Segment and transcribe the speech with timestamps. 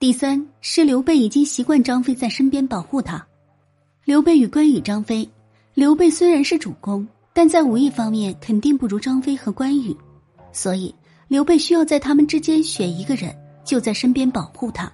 [0.00, 3.26] 第三是刘备已经习惯张飞在身边保护他。
[4.04, 5.28] 刘备与关羽、张飞，
[5.74, 9.96] 刘备虽然是主公，但在武艺方面肯定不如张飞和关羽，
[10.52, 10.94] 所以
[11.26, 14.88] 刘备需要在他们之间选一个人，就在身边保护他。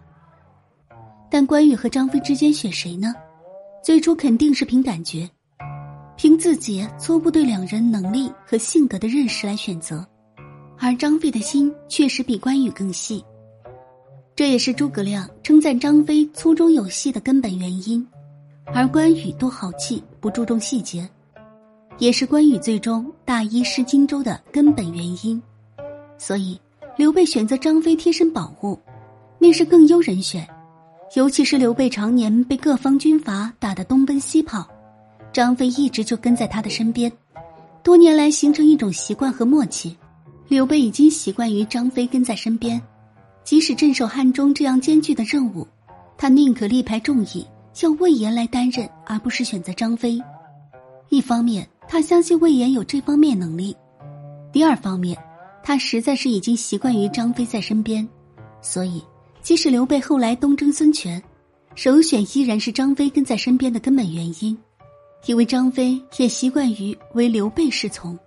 [1.31, 3.15] 但关羽和张飞之间选谁呢？
[3.83, 5.29] 最初肯定是凭感觉，
[6.17, 10.03] 凭自己初步对两人能力和性格的认识来选择，
[10.79, 13.23] 而张飞的心确实比关羽更细。
[14.45, 18.07] 这也是诸葛亮称赞张飞粗中有细的根本原因，
[18.75, 21.09] 而关羽多豪气不注重细节，
[21.97, 25.43] 也是关羽最终大意失荆州的根本原因。
[26.19, 26.61] 所以，
[26.95, 28.79] 刘备选择张飞贴身保护，
[29.39, 30.47] 那是更优人选。
[31.17, 34.69] 尤其是刘备常年被各方军阀打得东奔西跑，
[35.33, 37.11] 张飞一直就跟在他的身边，
[37.83, 39.97] 多年来形成一种习惯和默契。
[40.49, 42.79] 刘备已经习惯于张飞跟在身边。
[43.45, 45.67] 即使镇守汉中这样艰巨的任务，
[46.17, 50.19] 他宁可力排众议，叫魏延来担任，而不是选择张飞。
[51.11, 53.75] 一方面，他相信魏延有这方面能力；
[54.51, 55.17] 第二方面，
[55.63, 58.09] 他实在是已经习惯于张飞在身边，
[58.63, 59.03] 所以
[59.43, 61.23] 即使刘备后来东征孙权，
[61.75, 64.57] 首选依然是张飞跟在身边的根本原因，
[65.27, 68.19] 因为张飞也习惯于为刘备侍从。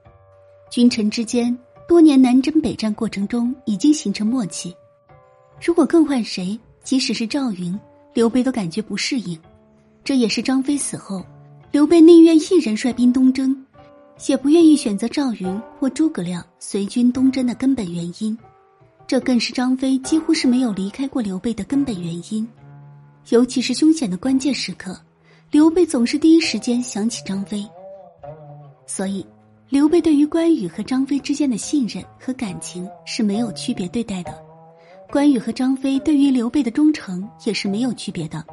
[0.70, 4.76] 君臣之间多年南征北战过程中已经形成默契。
[5.62, 7.78] 如果更换谁，即使是赵云，
[8.14, 9.38] 刘备都感觉不适应。
[10.04, 11.26] 这也是张飞死后，
[11.72, 13.66] 刘备宁愿一人率兵东征，
[14.28, 18.38] 也不愿意选择赵云或诸葛亮随军东征的根本原因。
[19.06, 22.48] 这更是张飞几乎是没有离开过刘备的根本原因。
[23.30, 24.98] 尤其是凶险的关键时刻，
[25.52, 27.66] 刘备总是第一时间想起张飞。
[28.86, 29.26] 所以，
[29.70, 34.47] 刘备对于关羽和张飞之间的信任和感情是没有区别对待的。
[35.10, 38.44] 关羽和张飞对于刘备的忠诚也是没有区别的，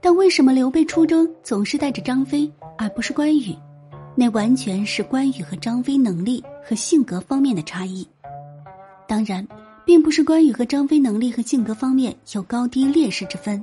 [0.00, 3.54] 但为什么刘备出征总是带着张飞而不是关羽？
[4.14, 8.06] 那完全是关羽和张飞能力和性格方面的差异。
[9.08, 9.46] 当然，
[9.84, 13.62] 并不是关羽和张飞能力和性格方面有高低劣势之分，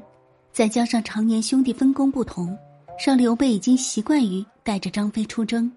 [0.52, 2.58] 再加上常年兄弟分工不同，
[3.06, 5.72] 让刘备已经习惯于带着张飞出征。